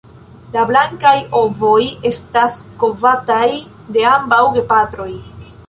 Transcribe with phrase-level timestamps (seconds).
[0.53, 3.45] La blankaj ovoj estas kovataj
[3.99, 5.11] de ambaŭ gepatroj.